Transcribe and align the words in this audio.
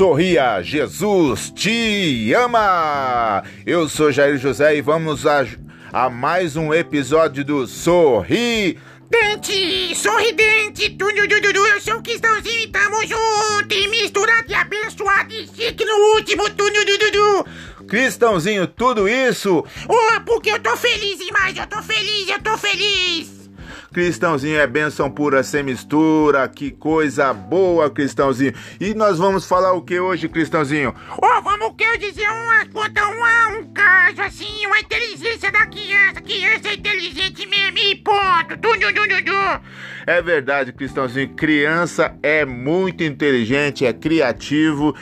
Sorria, 0.00 0.62
Jesus 0.62 1.50
te 1.50 2.32
ama! 2.32 3.44
Eu 3.66 3.86
sou 3.86 4.10
Jair 4.10 4.38
José 4.38 4.76
e 4.76 4.80
vamos 4.80 5.26
a, 5.26 5.44
a 5.92 6.08
mais 6.08 6.56
um 6.56 6.72
episódio 6.72 7.44
do 7.44 7.66
Sorri. 7.66 8.78
Dente, 9.10 9.94
sorridente, 9.94 10.88
tudo, 10.96 11.28
tudo, 11.28 11.42
tudo, 11.42 11.66
eu 11.66 11.80
sou 11.82 11.98
o 11.98 12.02
Cristãozinho 12.02 12.60
e 12.60 12.68
tamo 12.68 13.06
junto, 13.06 13.74
e 13.74 13.88
misturado 13.88 14.50
e 14.50 14.54
abençoado 14.54 15.34
e 15.34 15.46
chique 15.46 15.84
no 15.84 16.14
último, 16.14 16.48
tudo, 16.48 16.82
tudo, 16.86 17.12
tudo. 17.12 17.86
Cristãozinho, 17.86 18.66
tudo 18.68 19.06
isso? 19.06 19.62
Oh, 19.86 20.20
porque 20.24 20.50
eu 20.50 20.60
tô 20.60 20.78
feliz 20.78 21.18
demais, 21.18 21.54
eu 21.58 21.66
tô 21.66 21.82
feliz, 21.82 22.26
eu 22.26 22.40
tô 22.40 22.56
feliz. 22.56 23.39
Cristãozinho 23.92 24.56
é 24.56 24.68
bênção 24.68 25.10
pura 25.10 25.42
sem 25.42 25.64
mistura, 25.64 26.48
que 26.48 26.70
coisa 26.70 27.32
boa, 27.32 27.90
Cristãozinho. 27.90 28.52
E 28.80 28.94
nós 28.94 29.18
vamos 29.18 29.44
falar 29.44 29.72
o 29.72 29.82
que 29.82 29.98
hoje, 29.98 30.28
Cristãozinho? 30.28 30.94
Oh, 31.20 31.42
vamos 31.42 31.74
que 31.76 31.82
eu 31.82 31.98
dizer 31.98 32.28
uma, 32.28 32.66
conta 32.66 33.04
uma, 33.08 33.48
um 33.48 33.72
caso 33.72 34.22
assim, 34.22 34.64
uma 34.66 34.78
inteligência 34.78 35.50
da 35.50 35.66
criança, 35.66 36.20
criança 36.20 36.68
é 36.68 36.74
inteligente 36.74 37.44
mesmo 37.46 37.78
e 37.78 37.96
ponto, 37.96 38.56
tudo, 38.62 38.92
tudo, 38.94 39.24
tudo. 39.24 39.60
É 40.06 40.22
verdade, 40.22 40.72
Cristãozinho, 40.72 41.30
criança 41.30 42.16
é 42.22 42.44
muito 42.44 43.02
inteligente, 43.02 43.84
é 43.84 43.92
criativo. 43.92 44.94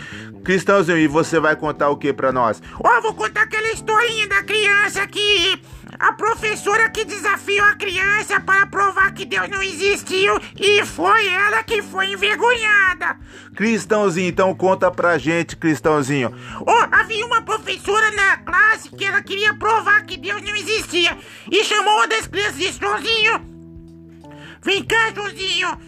Cristãozinho, 0.42 0.96
e 0.96 1.06
você 1.06 1.38
vai 1.38 1.54
contar 1.56 1.90
o 1.90 1.96
que 1.98 2.10
pra 2.10 2.32
nós? 2.32 2.62
Oh, 2.78 3.02
vou 3.02 3.12
contar 3.12 3.42
aquela 3.42 3.70
historinha 3.70 4.26
da 4.28 4.42
criança 4.42 5.06
que 5.06 5.60
a 5.98 6.12
professora 6.12 6.88
que 6.90 7.04
desafiou 7.04 7.66
a 7.66 7.74
criança 7.74 8.38
para 8.40 8.66
provar 8.66 9.12
que 9.12 9.24
Deus 9.24 9.48
não 9.48 9.62
existiu 9.62 10.38
e 10.56 10.84
foi 10.86 11.26
ela 11.28 11.62
que 11.64 11.82
foi 11.82 12.12
envergonhada. 12.12 13.18
Cristãozinho, 13.56 14.28
então 14.28 14.54
conta 14.54 14.90
pra 14.90 15.18
gente, 15.18 15.56
Cristãozinho. 15.56 16.32
Oh, 16.60 16.94
havia 16.94 17.26
uma 17.26 17.42
professora 17.42 18.10
na 18.12 18.36
classe 18.38 18.90
que 18.90 19.04
ela 19.04 19.22
queria 19.22 19.54
provar 19.54 20.04
que 20.04 20.16
Deus 20.16 20.40
não 20.42 20.54
existia 20.54 21.18
e 21.50 21.64
chamou 21.64 21.94
uma 21.94 22.06
das 22.06 22.26
crianças 22.26 22.56
e 22.56 22.58
disse, 22.58 22.78
Joãozinho, 22.78 23.58
vem 24.62 24.84
cá, 24.84 25.12
Joãozinho, 25.12 25.78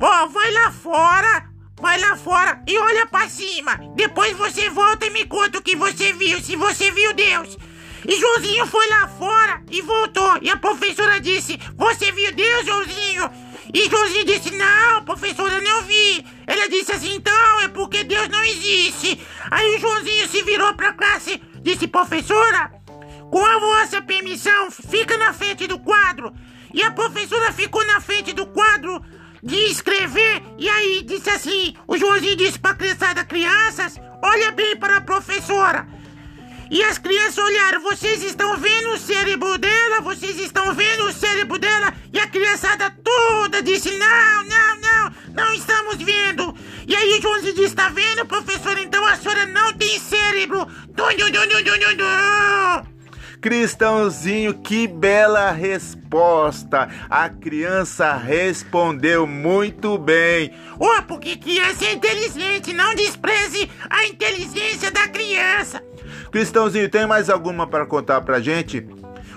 oh, 0.00 0.28
vai 0.28 0.52
lá 0.52 0.70
fora, 0.70 1.48
vai 1.80 2.00
lá 2.00 2.16
fora 2.16 2.62
e 2.66 2.78
olha 2.78 3.06
pra 3.06 3.28
cima. 3.28 3.76
Depois 3.96 4.36
você 4.36 4.70
volta 4.70 5.06
e 5.06 5.10
me 5.10 5.26
conta 5.26 5.58
o 5.58 5.62
que 5.62 5.74
você 5.74 6.12
viu, 6.12 6.40
se 6.40 6.54
você 6.54 6.92
viu 6.92 7.12
Deus. 7.12 7.58
E 8.06 8.20
Joãozinho 8.20 8.66
foi 8.66 8.88
lá 8.88 9.08
fora 9.08 9.62
e 9.70 9.82
voltou. 9.82 10.38
E 10.42 10.50
a 10.50 10.56
professora 10.56 11.20
disse: 11.20 11.58
Você 11.76 12.12
viu 12.12 12.32
Deus, 12.32 12.66
Joãozinho? 12.66 13.30
E 13.72 13.88
Joãozinho 13.90 14.24
disse: 14.24 14.50
Não, 14.54 15.04
professora, 15.04 15.60
não 15.60 15.82
vi. 15.82 16.24
Ela 16.46 16.68
disse 16.68 16.92
assim: 16.92 17.14
Então 17.14 17.60
é 17.60 17.68
porque 17.68 18.04
Deus 18.04 18.28
não 18.28 18.42
existe. 18.44 19.20
Aí 19.50 19.76
o 19.76 19.80
Joãozinho 19.80 20.28
se 20.28 20.42
virou 20.42 20.74
pra 20.74 20.92
classe, 20.92 21.40
disse: 21.60 21.88
Professora, 21.88 22.72
com 23.30 23.44
a 23.44 23.58
vossa 23.58 24.00
permissão, 24.00 24.70
fica 24.70 25.16
na 25.18 25.32
frente 25.32 25.66
do 25.66 25.78
quadro. 25.78 26.32
E 26.72 26.82
a 26.82 26.90
professora 26.90 27.52
ficou 27.52 27.84
na 27.86 28.00
frente 28.00 28.32
do 28.32 28.46
quadro 28.46 29.02
de 29.42 29.56
escrever. 29.70 30.42
E 30.56 30.68
aí 30.68 31.02
disse 31.02 31.28
assim: 31.30 31.74
O 31.86 31.96
Joãozinho 31.96 32.36
disse 32.36 32.58
pra 32.58 32.74
criançada: 32.74 33.24
Crianças, 33.24 34.00
olha 34.22 34.52
bem 34.52 34.76
para 34.76 34.98
a 34.98 35.00
professora. 35.00 35.86
E 36.70 36.82
as 36.82 36.98
crianças 36.98 37.38
olharam, 37.38 37.80
vocês 37.82 38.22
estão 38.22 38.56
vendo 38.58 38.90
o 38.90 38.98
cérebro 38.98 39.56
dela? 39.56 40.00
Vocês 40.02 40.38
estão 40.38 40.74
vendo 40.74 41.04
o 41.04 41.12
cérebro 41.12 41.58
dela? 41.58 41.94
E 42.12 42.18
a 42.18 42.26
criançada 42.26 42.90
toda 43.02 43.62
disse: 43.62 43.90
Não, 43.96 44.44
não, 44.44 44.80
não, 44.80 45.12
não 45.34 45.54
estamos 45.54 45.96
vendo. 45.96 46.54
E 46.86 46.94
aí 46.94 47.18
o 47.18 47.22
Joãozinho 47.22 47.54
disse: 47.54 47.68
Está 47.68 47.88
vendo, 47.88 48.26
professor? 48.26 48.76
Então 48.78 49.04
a 49.06 49.16
senhora 49.16 49.46
não 49.46 49.72
tem 49.72 49.98
cérebro. 49.98 50.68
Cristãozinho, 53.40 54.52
que 54.52 54.86
bela 54.86 55.52
resposta! 55.52 56.88
A 57.08 57.28
criança 57.28 58.14
respondeu 58.14 59.26
muito 59.26 59.96
bem. 59.96 60.52
Oh, 60.78 61.02
porque 61.04 61.36
criança 61.36 61.84
é 61.84 61.92
inteligente, 61.92 62.72
não 62.72 62.94
despreze 62.94 63.70
a 63.88 64.06
inteligência 64.06 64.90
da 64.90 65.06
criança. 65.06 65.82
Cristãozinho, 66.30 66.88
tem 66.88 67.06
mais 67.06 67.30
alguma 67.30 67.66
para 67.66 67.86
contar 67.86 68.20
pra 68.20 68.40
gente? 68.40 68.86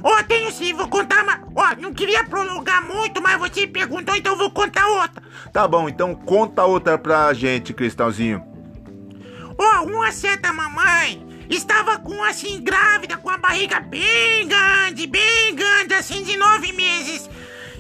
Ó, 0.04 0.18
oh, 0.20 0.24
tenho 0.24 0.52
sim, 0.52 0.74
vou 0.74 0.88
contar 0.88 1.24
uma. 1.24 1.40
Ó, 1.56 1.64
oh, 1.64 1.82
não 1.82 1.94
queria 1.94 2.24
prolongar 2.24 2.86
muito, 2.86 3.22
mas 3.22 3.38
você 3.40 3.68
perguntou, 3.68 4.16
então 4.16 4.36
vou 4.36 4.50
contar 4.52 4.88
outra. 4.88 5.22
Tá 5.54 5.68
bom, 5.68 5.88
então 5.88 6.16
conta 6.16 6.64
outra 6.64 6.98
pra 6.98 7.32
gente, 7.34 7.74
Cristãozinho. 7.74 8.44
Ó, 9.58 9.64
oh, 9.64 9.86
uma 9.86 10.12
certa 10.12 10.52
mamãe 10.52 11.26
estava 11.50 12.00
com 12.00 12.24
assim, 12.24 12.62
grávida, 12.62 13.18
com 13.18 13.30
a 13.30 13.38
barriga 13.38 13.80
bem 13.80 14.48
grande, 14.48 15.06
bem 15.06 15.54
grande, 15.54 15.94
assim, 15.94 16.24
de 16.24 16.36
nove 16.38 16.72
meses. 16.74 17.30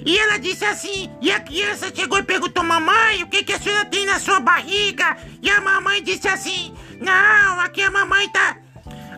E 0.06 0.18
ela 0.18 0.38
disse 0.38 0.66
assim, 0.66 1.12
e 1.22 1.32
a 1.32 1.40
criança 1.40 1.92
chegou 1.94 2.18
e 2.20 2.24
perguntou, 2.24 2.64
mamãe, 2.64 3.24
o 3.24 3.28
que, 3.28 3.44
que 3.44 3.54
a 3.54 3.60
senhora 3.60 3.86
tem 3.86 4.06
na 4.06 4.20
sua 4.20 4.40
barriga? 4.40 5.16
E 5.42 5.50
a 5.50 5.62
mamãe 5.62 6.02
disse 6.02 6.28
assim, 6.28 6.74
não, 7.00 7.60
aqui 7.60 7.82
a 7.82 7.92
mamãe 7.92 8.28
tá 8.30 8.58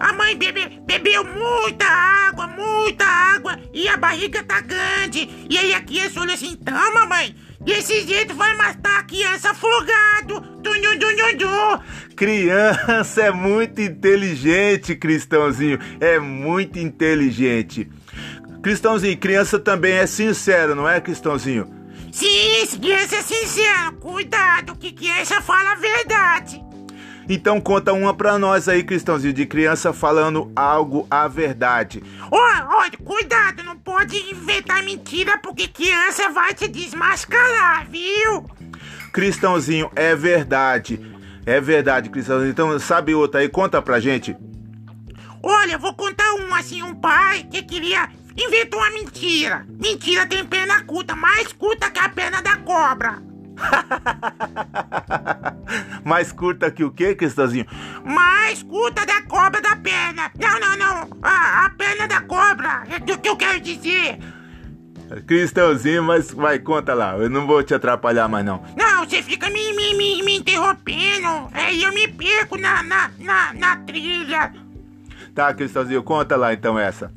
a 0.03 0.11
mãe 0.11 0.35
bebe, 0.35 0.81
bebeu 0.85 1.23
muita 1.23 1.85
água, 1.85 2.45
muita 2.45 3.05
água 3.05 3.57
e 3.73 3.87
a 3.87 3.95
barriga 3.95 4.43
tá 4.43 4.59
grande. 4.59 5.29
E 5.49 5.57
aí 5.57 5.73
a 5.73 5.81
criança 5.81 6.19
olha 6.19 6.33
assim: 6.33 6.57
então, 6.59 6.93
mamãe, 6.93 7.33
desse 7.61 8.01
jeito 8.01 8.35
vai 8.35 8.53
matar 8.57 8.99
a 8.99 9.03
criança 9.03 9.51
afogado. 9.51 10.41
Du, 10.61 10.73
du, 10.73 10.99
du, 10.99 11.37
du, 11.37 12.15
Criança 12.17 13.21
é 13.21 13.31
muito 13.31 13.79
inteligente, 13.79 14.93
Cristãozinho. 14.93 15.79
É 16.01 16.19
muito 16.19 16.77
inteligente. 16.77 17.89
Cristãozinho, 18.61 19.17
criança 19.17 19.57
também 19.57 19.93
é 19.93 20.05
sincero, 20.05 20.75
não 20.75 20.87
é, 20.87 20.99
Cristãozinho? 20.99 21.65
Sim, 22.11 22.77
criança 22.81 23.15
é 23.15 23.21
sincero. 23.21 23.93
Cuidado, 24.01 24.75
que 24.75 24.91
criança 24.91 25.41
fala 25.41 25.71
a 25.71 25.75
verdade. 25.75 26.61
Então 27.27 27.61
conta 27.61 27.93
uma 27.93 28.13
pra 28.13 28.37
nós 28.37 28.67
aí, 28.67 28.83
Cristãozinho, 28.83 29.33
de 29.33 29.45
criança 29.45 29.93
falando 29.93 30.51
algo 30.55 31.07
a 31.09 31.27
verdade. 31.27 32.03
Olha, 32.29 32.67
olha, 32.69 32.97
cuidado, 32.97 33.63
não 33.63 33.77
pode 33.77 34.17
inventar 34.31 34.83
mentira 34.83 35.37
porque 35.37 35.67
criança 35.67 36.29
vai 36.29 36.53
te 36.53 36.67
desmascarar, 36.67 37.87
viu? 37.89 38.45
Cristãozinho, 39.11 39.89
é 39.95 40.15
verdade. 40.15 40.99
É 41.45 41.59
verdade, 41.59 42.09
Cristãozinho. 42.09 42.51
Então, 42.51 42.77
sabe 42.79 43.13
outra 43.13 43.41
aí? 43.41 43.49
Conta 43.49 43.81
pra 43.81 43.99
gente. 43.99 44.35
Olha, 45.41 45.77
vou 45.77 45.93
contar 45.93 46.33
um 46.35 46.55
assim, 46.55 46.81
um 46.81 46.95
pai 46.95 47.43
que 47.43 47.61
queria 47.63 48.09
inventou 48.35 48.79
uma 48.79 48.89
mentira. 48.91 49.65
Mentira 49.69 50.25
tem 50.25 50.43
perna 50.45 50.83
curta, 50.83 51.15
mais 51.15 51.53
curta 51.53 51.91
que 51.91 51.99
a 51.99 52.09
perna 52.09 52.41
da 52.41 52.57
cobra. 52.57 53.21
Mais 56.03 56.31
curta 56.31 56.69
que 56.69 56.83
o 56.83 56.91
que, 56.91 57.15
Cristãozinho? 57.15 57.65
Mais 58.03 58.61
curta 58.63 59.05
da 59.05 59.21
cobra 59.23 59.61
da 59.61 59.75
perna. 59.75 60.31
Não, 60.39 60.59
não, 60.59 60.77
não. 60.77 61.17
A, 61.21 61.65
a 61.65 61.69
perna 61.69 62.07
da 62.07 62.21
cobra. 62.21 62.83
É 62.89 62.99
do 62.99 63.17
que 63.17 63.29
eu 63.29 63.37
quero 63.37 63.59
dizer. 63.59 64.19
Cristãozinho, 65.27 66.03
mas 66.03 66.31
vai, 66.31 66.59
conta 66.59 66.93
lá. 66.93 67.15
Eu 67.17 67.29
não 67.29 67.45
vou 67.45 67.63
te 67.63 67.73
atrapalhar 67.73 68.27
mais, 68.27 68.45
não. 68.45 68.63
Não, 68.75 69.05
você 69.05 69.21
fica 69.21 69.49
me, 69.49 69.73
me, 69.73 69.93
me, 69.93 70.23
me 70.23 70.37
interrompendo. 70.37 71.49
Aí 71.53 71.83
eu 71.83 71.93
me 71.93 72.07
perco 72.07 72.57
na, 72.57 72.83
na, 72.83 73.11
na, 73.19 73.53
na 73.53 73.77
trilha. 73.77 74.53
Tá, 75.33 75.53
Cristãozinho, 75.53 76.03
conta 76.03 76.35
lá 76.35 76.53
então 76.53 76.77
essa. 76.77 77.11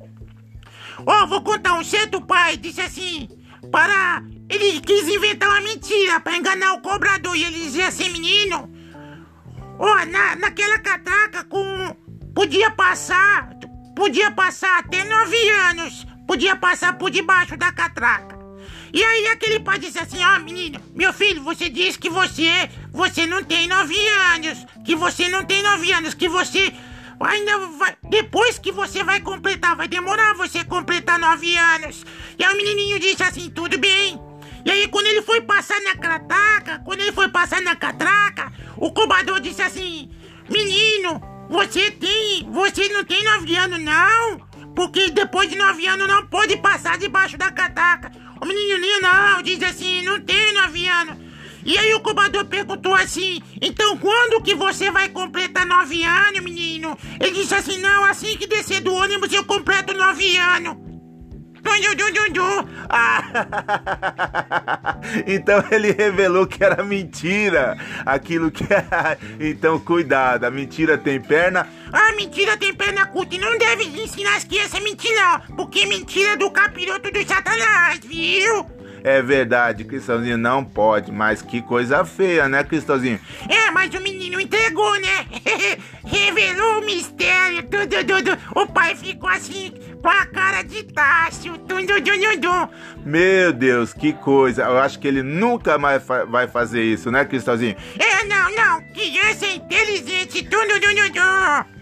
Ó, 1.04 1.24
oh, 1.24 1.26
vou 1.26 1.42
contar 1.42 1.74
um 1.74 1.84
certo 1.84 2.20
pai 2.20 2.56
disse 2.56 2.80
assim: 2.80 3.28
para 3.70 4.22
ele 4.48 4.80
quis 4.80 5.08
inventar 5.08 5.48
uma 5.48 5.60
mentira 5.60 6.20
para 6.20 6.36
enganar 6.36 6.74
o 6.74 6.80
cobrador 6.80 7.36
e 7.36 7.44
ele 7.44 7.60
dizia 7.60 7.88
assim, 7.88 8.08
menino, 8.10 8.70
oh, 9.78 10.06
na, 10.06 10.36
naquela 10.36 10.78
catraca 10.78 11.44
com. 11.44 11.96
Podia 12.34 12.70
passar. 12.70 13.50
Podia 13.94 14.30
passar 14.30 14.78
até 14.78 15.04
nove 15.04 15.48
anos. 15.48 16.06
Podia 16.26 16.56
passar 16.56 16.98
por 16.98 17.10
debaixo 17.10 17.56
da 17.56 17.72
catraca. 17.72 18.36
E 18.92 19.02
aí 19.02 19.26
aquele 19.28 19.60
pai 19.60 19.78
disse 19.78 19.98
assim, 19.98 20.22
ó 20.22 20.36
oh, 20.36 20.40
menino, 20.40 20.80
meu 20.94 21.12
filho, 21.12 21.42
você 21.42 21.68
disse 21.68 21.98
que 21.98 22.10
você. 22.10 22.70
Você 22.92 23.26
não 23.26 23.42
tem 23.42 23.68
nove 23.68 23.96
anos. 24.34 24.66
Que 24.84 24.94
você 24.94 25.28
não 25.28 25.44
tem 25.44 25.62
nove 25.62 25.92
anos, 25.92 26.14
que 26.14 26.28
você. 26.28 26.72
Ainda 27.18 27.58
vai. 27.78 27.96
Depois 28.10 28.58
que 28.58 28.70
você 28.70 29.02
vai 29.02 29.20
completar, 29.20 29.74
vai 29.74 29.88
demorar 29.88 30.34
você 30.34 30.64
completar 30.64 31.18
nove 31.18 31.56
anos. 31.56 32.04
E 32.38 32.44
aí 32.44 32.52
o 32.52 32.56
menininho 32.56 32.98
disse 32.98 33.22
assim: 33.22 33.48
tudo 33.48 33.78
bem, 33.78 34.20
e 34.66 34.70
aí, 34.72 34.88
quando 34.88 35.06
ele 35.06 35.22
foi 35.22 35.40
passar 35.42 35.80
na 35.82 35.94
catraca, 35.94 36.80
quando 36.84 37.00
ele 37.00 37.12
foi 37.12 37.28
passar 37.28 37.62
na 37.62 37.76
catraca, 37.76 38.52
o 38.86 38.92
cobrador 38.92 39.40
disse 39.40 39.62
assim: 39.62 40.08
Menino, 40.48 41.20
você 41.50 41.90
tem. 41.90 42.48
Você 42.52 42.88
não 42.88 43.04
tem 43.04 43.24
nove 43.24 43.56
anos, 43.56 43.80
não. 43.80 44.46
Porque 44.74 45.10
depois 45.10 45.50
de 45.50 45.56
nove 45.56 45.86
anos 45.86 46.06
não 46.06 46.26
pode 46.26 46.56
passar 46.58 46.96
debaixo 46.98 47.36
da 47.36 47.50
catraca. 47.50 48.12
O 48.40 48.46
menininho 48.46 49.00
não, 49.00 49.42
diz 49.42 49.60
assim: 49.62 50.02
Não 50.02 50.20
tem 50.20 50.54
nove 50.54 50.86
anos. 50.86 51.16
E 51.64 51.76
aí 51.76 51.92
o 51.94 52.00
cobrador 52.00 52.44
perguntou 52.44 52.94
assim: 52.94 53.42
Então 53.60 53.96
quando 53.98 54.42
que 54.42 54.54
você 54.54 54.90
vai 54.90 55.08
completar 55.08 55.66
nove 55.66 56.04
anos, 56.04 56.40
menino? 56.40 56.96
Ele 57.20 57.32
disse 57.32 57.54
assim: 57.54 57.78
Não, 57.78 58.04
assim 58.04 58.36
que 58.36 58.46
descer 58.46 58.80
do 58.80 58.94
ônibus 58.94 59.32
eu 59.32 59.44
completo 59.44 59.94
nove 59.94 60.36
anos. 60.36 60.85
então 65.26 65.64
ele 65.70 65.92
revelou 65.92 66.46
que 66.46 66.62
era 66.62 66.82
mentira. 66.82 67.76
Aquilo 68.04 68.50
que 68.50 68.64
era. 68.72 69.18
Então 69.38 69.78
cuidado, 69.78 70.44
a 70.44 70.50
mentira 70.50 70.96
tem 70.96 71.20
perna. 71.20 71.66
A 71.92 72.12
mentira 72.12 72.56
tem 72.56 72.74
perna 72.74 73.06
curta 73.06 73.34
e 73.34 73.38
não 73.38 73.56
deve 73.58 73.84
ensinar 73.84 74.36
as 74.36 74.44
crianças 74.44 74.74
a 74.74 74.80
mentir, 74.80 75.12
não. 75.14 75.56
Porque 75.56 75.86
mentira 75.86 76.32
é 76.32 76.36
do 76.36 76.50
capiroto 76.50 77.10
do 77.10 77.26
satanás, 77.26 78.00
viu? 78.04 78.76
É 79.06 79.22
verdade, 79.22 79.84
Cristãozinho 79.84 80.36
não 80.36 80.64
pode, 80.64 81.12
mas 81.12 81.40
que 81.40 81.62
coisa 81.62 82.04
feia, 82.04 82.48
né, 82.48 82.64
Cristãozinho? 82.64 83.20
É, 83.48 83.70
mas 83.70 83.94
o 83.94 84.00
menino 84.00 84.40
entregou, 84.40 84.98
né? 84.98 85.24
Revelou 86.04 86.80
o 86.80 86.84
mistério, 86.84 87.62
tudo, 87.62 88.04
tudo. 88.04 88.36
O 88.56 88.66
pai 88.66 88.96
ficou 88.96 89.28
assim, 89.28 89.72
com 90.06 90.10
a 90.10 90.24
cara 90.24 90.62
de 90.62 90.84
Tássio. 90.84 91.54
Meu 93.04 93.52
Deus, 93.52 93.92
que 93.92 94.12
coisa. 94.12 94.62
Eu 94.62 94.78
acho 94.78 95.00
que 95.00 95.08
ele 95.08 95.20
nunca 95.20 95.78
mais 95.78 96.00
fa 96.00 96.24
vai 96.24 96.46
fazer 96.46 96.84
isso, 96.84 97.10
né, 97.10 97.24
Cristãozinho? 97.24 97.74
É, 97.98 98.22
não, 98.22 98.54
não. 98.54 98.80
Criança 98.92 99.46
inteligente, 99.46 100.44
tudo, 100.44 100.80
tudo. 100.80 101.76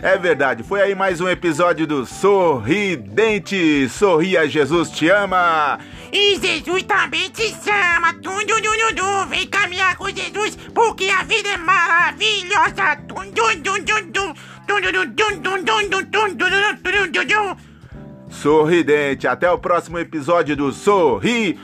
É 0.00 0.16
verdade, 0.16 0.62
foi 0.62 0.80
aí 0.80 0.94
mais 0.94 1.20
um 1.20 1.28
episódio 1.28 1.88
do 1.88 2.06
Sorridente. 2.06 3.88
Sorria, 3.88 4.48
Jesus 4.48 4.90
te 4.90 5.08
ama. 5.08 5.80
E 6.12 6.38
Jesus 6.38 6.84
também 6.84 7.28
te 7.30 7.48
chama. 7.64 8.12
Dum, 8.12 9.26
Vem 9.28 9.46
caminhar 9.48 9.96
com 9.96 10.08
Jesus, 10.08 10.56
porque 10.72 11.10
a 11.10 11.24
vida 11.24 11.48
é 11.48 11.56
maravilhosa. 11.56 12.94
Tum, 13.08 13.24
Sorridente, 18.28 19.26
até 19.26 19.50
o 19.50 19.58
próximo 19.58 19.98
episódio 19.98 20.56
do 20.56 20.72
Sorri. 20.72 21.58